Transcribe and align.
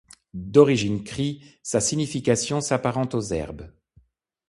D’origine 0.33 1.03
Cri, 1.03 1.43
sa 1.61 1.79
signification 1.79 2.59
s’apparente 2.59 3.13
aux 3.13 3.21
herbes. 3.21 3.69